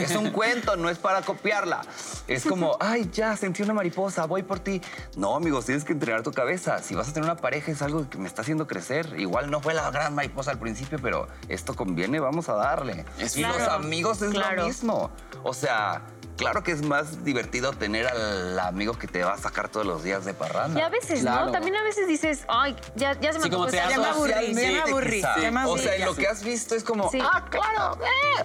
es 0.00 0.16
un 0.16 0.30
cuento, 0.30 0.76
no 0.76 0.88
es 0.88 0.98
para 0.98 1.20
copiarla. 1.20 1.82
Es 2.26 2.46
como, 2.46 2.78
ay, 2.80 3.10
ya 3.12 3.36
sentí 3.36 3.62
una 3.62 3.74
mariposa, 3.74 4.24
voy 4.24 4.42
por 4.42 4.58
ti. 4.58 4.80
No, 5.16 5.36
amigos, 5.36 5.66
tienes 5.66 5.84
que 5.84 5.92
entrenar 5.92 6.22
tu 6.22 6.32
cabeza. 6.32 6.78
Si 6.82 6.94
vas 6.94 7.08
a 7.08 7.12
tener 7.12 7.30
una 7.30 7.40
pareja, 7.40 7.70
es 7.72 7.82
algo 7.82 8.08
que 8.08 8.18
me 8.18 8.26
está 8.28 8.42
haciendo 8.42 8.66
crecer. 8.66 9.14
Igual 9.18 9.50
no 9.50 9.60
fue 9.60 9.74
la 9.74 9.90
gran 9.90 10.14
mariposa 10.14 10.50
al 10.50 10.58
principio, 10.58 10.98
pero 11.00 11.28
esto 11.48 11.74
conviene, 11.74 12.20
vamos 12.20 12.48
a 12.48 12.54
darle. 12.54 13.04
Es 13.18 13.36
y 13.36 13.42
los 13.42 13.60
amigos 13.68 14.22
es 14.22 14.30
claro. 14.30 14.62
lo 14.62 14.66
mismo. 14.66 15.10
O 15.42 15.54
sea, 15.54 16.02
claro 16.36 16.62
que 16.62 16.72
es 16.72 16.82
más 16.82 17.24
divertido 17.24 17.72
tener 17.72 18.06
al 18.06 18.58
amigo 18.58 18.94
que 18.94 19.06
te 19.08 19.22
va 19.24 19.34
a 19.34 19.38
sacar 19.38 19.68
todos 19.68 19.84
los 19.86 20.02
días 20.02 20.24
de 20.24 20.34
parranda. 20.34 20.78
Y 20.80 20.82
a 20.82 20.88
veces, 20.88 21.20
Claro. 21.20 21.46
¿no? 21.46 21.52
También 21.52 21.76
a 21.76 21.82
veces 21.82 22.06
dices, 22.08 22.44
ay, 22.48 22.76
ya, 22.96 23.18
ya 23.20 23.32
se 23.32 23.38
me 23.38 23.44
Sí, 23.44 23.50
como 23.50 23.66
te 23.66 23.76
Ya 23.76 23.86
me 23.88 23.94
hartas. 23.94 24.16
cosa". 24.16 24.38
aburrí, 24.38 24.54
me 24.54 25.64
O 25.66 25.78
sea, 25.78 25.96
en 25.96 26.04
lo 26.04 26.14
que 26.14 26.26
has 26.26 26.42
visto 26.42 26.74
es 26.74 26.84
como, 26.84 27.10
Sí. 27.10 27.18
ah, 27.20 27.44
claro. 27.50 27.98
eh". 28.04 28.44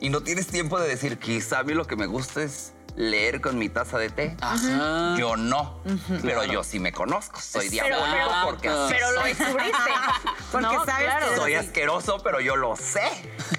Y 0.00 0.10
no 0.10 0.22
tienes 0.22 0.46
tiempo 0.46 0.78
de 0.80 0.88
decir, 0.88 1.18
quizá 1.18 1.60
a 1.60 1.62
mí 1.64 1.74
lo 1.74 1.84
que 1.86 1.96
me 1.96 2.06
gusta 2.06 2.42
es 2.42 2.72
leer 2.96 3.40
con 3.40 3.58
mi 3.58 3.68
taza 3.68 3.98
de 3.98 4.10
té. 4.10 4.36
Ajá. 4.40 5.14
Yo 5.18 5.36
no, 5.36 5.80
pero 6.22 6.40
Claro. 6.40 6.52
yo 6.52 6.64
sí 6.64 6.78
me 6.80 6.92
conozco. 6.92 7.40
Soy 7.40 7.68
diabólico 7.68 8.04
pero- 8.10 8.30
porque 8.44 8.68
así 8.68 8.92
pero 8.94 9.12
lo 9.12 9.22
descubriste. 9.24 9.90
Porque 10.50 10.66
No, 10.66 10.84
sabes 10.84 11.04
claro. 11.06 11.30
que 11.30 11.36
Soy 11.36 11.54
asqueroso, 11.54 12.18
pero 12.24 12.40
yo 12.40 12.56
lo 12.56 12.74
sé. 12.76 13.02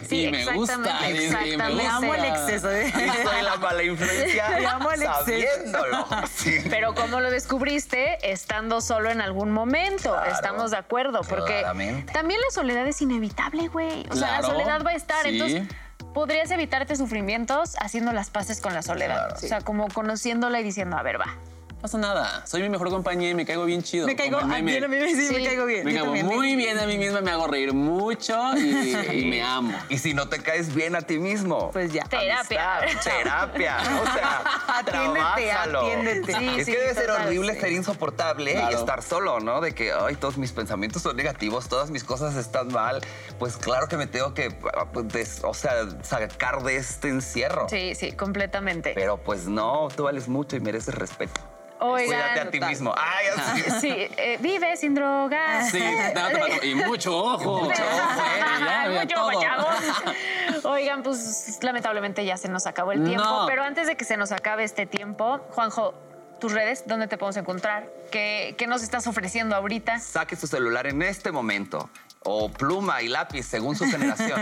Sí, 0.07 0.25
Y 0.25 0.31
me 0.31 0.45
gusta, 0.53 0.73
exactamente, 0.73 1.13
me 1.19 1.25
exactamente. 1.25 1.83
Me 1.83 1.87
amo 1.87 2.13
el 2.15 2.25
exceso. 2.25 2.69
Y 2.81 2.91
soy 2.91 3.41
la 3.43 3.55
mala 3.57 3.83
influencia 3.83 4.49
Me 4.59 4.65
amo 4.65 4.91
el 4.91 5.03
exceso. 5.03 5.25
sabiéndolo. 5.25 6.07
Sí. 6.33 6.57
Pero 6.69 6.95
¿cómo 6.95 7.19
lo 7.21 7.29
descubriste? 7.29 8.17
Estando 8.31 8.81
solo 8.81 9.09
en 9.11 9.21
algún 9.21 9.51
momento. 9.51 10.11
Claro. 10.13 10.31
Estamos 10.31 10.71
de 10.71 10.77
acuerdo. 10.77 11.21
Porque 11.21 11.59
Claramente. 11.59 12.11
también 12.11 12.39
la 12.41 12.49
soledad 12.51 12.87
es 12.87 13.01
inevitable, 13.01 13.67
güey. 13.67 14.05
O 14.09 14.15
sea, 14.15 14.41
la 14.41 14.47
soledad 14.47 14.83
va 14.85 14.91
a 14.91 14.95
estar. 14.95 15.23
sí. 15.23 15.29
Entonces, 15.29 15.67
podrías 16.13 16.51
evitarte 16.51 16.95
sufrimientos 16.95 17.75
haciendo 17.79 18.13
las 18.13 18.29
paces 18.29 18.61
con 18.61 18.73
la 18.73 18.81
soledad. 18.81 19.27
Claro. 19.27 19.35
O 19.35 19.47
sea, 19.47 19.61
como 19.61 19.87
conociéndola 19.89 20.59
y 20.59 20.63
diciendo, 20.63 20.97
a 20.97 21.03
ver, 21.03 21.19
va. 21.19 21.35
No 21.79 21.83
pasa 21.83 21.97
nada. 21.97 22.45
Soy 22.45 22.61
mi 22.61 22.67
mejor 22.67 22.89
compañía 22.89 23.29
y 23.29 23.33
me 23.35 23.45
caigo 23.45 23.63
bien 23.63 23.81
chido. 23.81 24.05
Me 24.05 24.13
caigo 24.13 24.37
bien, 24.39 24.83
a 24.83 24.89
mí 24.89 24.97
me- 24.97 25.15
sí, 25.15 25.27
Sí. 25.29 25.33
me 25.33 25.45
caigo 25.45 25.65
bien. 25.65 25.85
Me 25.85 25.91
caigo 25.93 26.07
también. 26.07 26.25
muy 26.25 26.57
bien 26.57 26.77
a 26.77 26.85
mí 26.85 26.97
misma, 26.97 27.21
me 27.21 27.31
hago 27.31 27.47
reír 27.47 27.71
mucho 27.73 28.37
y, 28.57 28.93
y 29.13 29.25
me 29.29 29.41
amo. 29.41 29.73
Y 29.87 29.97
si 29.97 30.13
no 30.13 30.27
te 30.27 30.39
caes 30.39 30.75
bien 30.75 30.97
a 30.97 31.01
ti 31.03 31.19
mismo. 31.19 31.71
Pues 31.71 31.93
ya. 31.93 32.03
Terapia. 32.03 32.79
Amistad, 32.79 33.01
terapia. 33.23 33.77
O 34.01 34.13
sea, 34.13 34.43
Atiéndete, 34.79 35.13
trabájalo. 35.19 35.79
atiéndete. 35.79 36.33
Sí, 36.33 36.49
es 36.57 36.65
sí, 36.65 36.71
que 36.73 36.79
debe 36.79 36.93
ser 36.95 37.05
total, 37.07 37.27
horrible 37.27 37.53
sí. 37.53 37.59
ser 37.61 37.71
insoportable 37.71 38.53
y 38.69 38.73
estar 38.73 39.01
solo, 39.01 39.39
¿no? 39.39 39.61
De 39.61 39.73
que, 39.73 39.93
ay, 39.93 40.15
todos 40.17 40.37
mis 40.37 40.51
pensamientos 40.51 41.01
son 41.01 41.15
negativos, 41.15 41.69
todas 41.69 41.91
mis 41.91 42.03
cosas 42.03 42.35
están 42.35 42.73
mal. 42.73 42.99
Pues 43.39 43.55
claro 43.55 43.87
que 43.87 43.95
me 43.95 44.05
tengo 44.05 44.33
que, 44.33 44.51
pues, 44.51 45.07
des- 45.07 45.41
o 45.45 45.53
sea, 45.53 45.71
sacar 46.03 46.61
de 46.63 46.75
este 46.75 47.07
encierro. 47.07 47.69
Sí, 47.69 47.95
sí, 47.95 48.11
completamente. 48.11 48.91
Pero 48.95 49.15
pues 49.15 49.47
no, 49.47 49.87
tú 49.95 50.03
vales 50.03 50.27
mucho 50.27 50.57
y 50.57 50.59
mereces 50.59 50.93
respeto. 50.93 51.39
Oigan. 51.79 52.07
Cuídate 52.07 52.39
a 52.41 52.51
ti 52.51 52.59
mismo. 52.59 52.93
Ay, 52.97 53.27
así. 53.35 53.71
Sí, 53.79 53.89
eh, 53.89 54.37
vive 54.41 54.75
sin 54.75 54.93
drogas. 54.93 55.69
Sí, 55.69 55.81
no, 56.13 56.65
y 56.65 56.75
mucho 56.75 57.17
ojo. 57.17 57.59
Mucho 57.63 57.83
ojo, 57.83 58.21
¿eh? 58.21 58.39
Ya, 58.59 58.89
Mucho 58.89 59.15
todo. 59.15 60.71
Oigan, 60.71 61.03
pues 61.03 61.59
lamentablemente 61.61 62.25
ya 62.25 62.35
se 62.37 62.49
nos 62.49 62.67
acabó 62.67 62.91
el 62.91 63.03
tiempo. 63.05 63.23
No. 63.23 63.45
Pero 63.47 63.63
antes 63.63 63.87
de 63.87 63.95
que 63.95 64.03
se 64.03 64.17
nos 64.17 64.31
acabe 64.31 64.63
este 64.65 64.85
tiempo, 64.85 65.39
Juanjo, 65.51 65.93
tus 66.39 66.51
redes, 66.51 66.83
¿dónde 66.85 67.07
te 67.07 67.17
podemos 67.17 67.37
encontrar? 67.37 67.89
¿Qué, 68.11 68.55
qué 68.57 68.67
nos 68.67 68.83
estás 68.83 69.07
ofreciendo 69.07 69.55
ahorita? 69.55 69.99
Saque 69.99 70.35
su 70.35 70.47
celular 70.47 70.87
en 70.87 71.01
este 71.01 71.31
momento. 71.31 71.89
O 72.23 72.51
pluma 72.51 73.01
y 73.01 73.07
lápiz, 73.07 73.43
según 73.43 73.77
su 73.77 73.85
generación. 73.89 74.41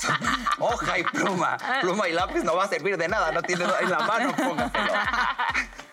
Hoja 0.60 0.98
y 1.00 1.02
pluma. 1.02 1.56
Pluma 1.80 2.08
y 2.08 2.12
lápiz 2.12 2.44
no 2.44 2.54
va 2.54 2.64
a 2.64 2.68
servir 2.68 2.96
de 2.96 3.08
nada, 3.08 3.32
no 3.32 3.42
tiene 3.42 3.64
en 3.80 3.90
la 3.90 3.98
mano, 3.98 4.32
póngaselo. 4.36 4.92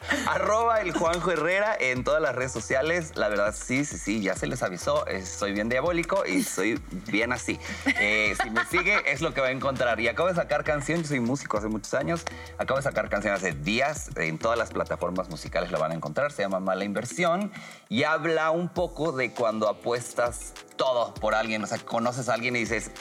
Arroba 0.28 0.82
el 0.82 0.92
Juanjo 0.92 1.32
Herrera 1.32 1.76
en 1.80 2.04
todas 2.04 2.22
las 2.22 2.36
redes 2.36 2.52
sociales. 2.52 3.12
La 3.16 3.28
verdad, 3.28 3.54
sí, 3.58 3.86
sí, 3.86 3.98
sí, 3.98 4.22
ya 4.22 4.36
se 4.36 4.48
les 4.48 4.62
avisó. 4.64 5.08
eh, 5.08 5.26
Soy 5.26 5.54
bien 5.54 5.70
diabólico 5.70 6.26
y 6.26 6.44
soy 6.44 6.80
bien 6.90 7.34
así. 7.34 7.60
Eh, 8.00 8.36
si 8.42 8.50
me 8.50 8.66
sigue, 8.66 9.12
es 9.12 9.22
lo 9.22 9.34
que 9.34 9.42
va 9.42 9.48
a 9.48 9.52
encontrar. 9.52 10.00
Y 10.00 10.08
acabo 10.08 10.30
de 10.30 10.36
sacar 10.36 10.64
canción, 10.64 11.02
yo 11.02 11.08
soy 11.08 11.20
músico 11.20 11.58
hace 11.58 11.68
muchos 11.68 11.94
años. 11.94 12.24
Acabo 12.58 12.78
de 12.78 12.84
sacar 12.84 13.10
canción 13.10 13.34
hace 13.34 13.54
días. 13.54 14.10
En 14.16 14.38
todas 14.38 14.58
las 14.58 14.72
plataformas 14.72 15.30
musicales 15.30 15.72
la 15.72 15.78
van 15.80 15.92
a 15.92 15.96
encontrar. 15.96 16.32
Se 16.32 16.42
llama 16.44 16.60
Mala 16.60 16.84
Inversión 16.86 17.52
y 17.90 18.04
habla 18.04 18.52
un 18.52 18.70
poco 18.70 19.12
de 19.12 19.32
cuando 19.32 19.68
apuestas 19.70 20.54
todo 20.76 21.14
por 21.16 21.36
alguien. 21.36 21.64
O 21.64 21.68
sea, 21.68 21.78
conoces 21.80 22.30
a 22.30 22.34
alguien 22.34 22.56
y 22.56 22.60
dices. 22.60 22.92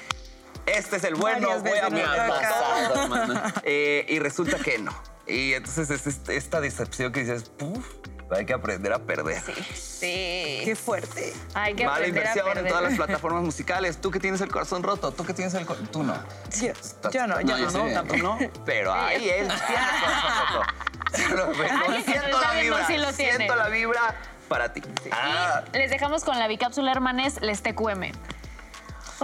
Este 0.66 0.96
es 0.96 1.04
el 1.04 1.14
bueno, 1.14 1.60
voy 1.60 1.78
a 1.78 1.90
me 1.90 2.02
ha 2.02 2.08
meter 2.10 2.26
tocado. 2.26 2.92
todo". 2.94 3.02
hermano. 3.04 3.42
Eh, 3.64 4.06
y 4.08 4.18
resulta 4.18 4.56
que 4.58 4.78
no. 4.78 4.92
Y 5.26 5.54
entonces 5.54 5.90
es 5.90 6.06
est- 6.06 6.28
esta 6.28 6.60
decepción 6.60 7.12
que 7.12 7.20
dices, 7.20 7.48
puf, 7.50 7.86
hay 8.30 8.44
que 8.46 8.52
aprender 8.52 8.92
a 8.92 8.98
perder. 8.98 9.42
Sí. 9.74 10.60
Qué 10.64 10.76
fuerte. 10.76 11.32
Hay 11.54 11.74
que 11.74 11.84
Mala 11.84 11.96
aprender 11.98 12.26
a 12.26 12.30
inversión 12.30 12.58
en 12.58 12.66
todas 12.68 12.82
las 12.82 12.94
plataformas 12.94 13.42
musicales. 13.42 14.00
Tú 14.00 14.10
que 14.10 14.20
tienes 14.20 14.40
el 14.40 14.50
corazón 14.50 14.82
roto, 14.82 15.12
tú 15.12 15.24
que 15.24 15.32
tienes 15.34 15.54
el 15.54 15.64
corazón... 15.66 15.88
Tú 15.88 16.02
no. 16.02 16.14
Yo, 16.60 16.72
yo 17.10 17.26
no, 17.26 17.40
yo 17.40 17.70
No, 17.70 17.86
no. 17.88 17.92
tanto 17.94 18.16
no. 18.16 18.38
Pero 18.66 18.92
ahí 18.92 19.28
él 19.28 19.48
tiene 19.48 19.82
el 19.82 20.00
corazón 20.00 20.32
roto. 20.54 20.62
Pero, 21.16 21.52
pero 21.56 22.02
siento 22.04 22.40
la 22.40 22.60
vibra. 22.60 22.86
sí 22.88 22.96
lo 22.96 23.12
tiene. 23.12 23.36
Siento 23.36 23.54
la 23.54 23.68
vibra 23.68 24.16
para 24.48 24.72
ti. 24.72 24.82
Ah, 25.12 25.62
Les 25.72 25.88
dejamos 25.88 26.24
con 26.24 26.36
la 26.40 26.48
bicápsula 26.48 26.90
hermanes, 26.90 27.40
les 27.40 27.62
TQM. 27.62 28.10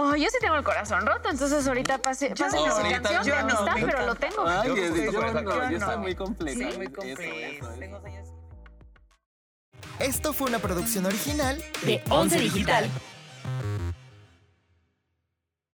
Oh, 0.03 0.15
yo 0.15 0.27
sí 0.29 0.37
tengo 0.41 0.55
el 0.55 0.63
corazón 0.63 1.05
roto, 1.05 1.29
entonces 1.29 1.67
ahorita 1.67 1.99
pase, 1.99 2.29
pásenme 2.31 2.71
su 2.71 2.77
ahorita 2.77 3.01
canción. 3.01 3.23
yo 3.23 3.35
no 3.43 3.47
no. 3.47 3.59
está, 3.59 3.75
pero 3.75 4.05
lo 4.07 4.15
tengo. 4.15 4.47
Ay, 4.47 4.67
Yo 4.69 4.75
yo 4.75 5.13
con 5.13 5.25
esa 5.25 5.41
no, 5.43 5.69
yo 5.69 5.77
estoy 5.77 5.97
muy 5.97 6.15
completo. 6.15 6.59
Sí, 6.59 6.77
muy 6.77 6.87
completo. 6.87 7.67
Esto 9.99 10.33
fue 10.33 10.47
una 10.47 10.57
producción 10.57 11.05
original 11.05 11.63
de 11.83 12.01
Once 12.09 12.39
Digital. 12.39 12.89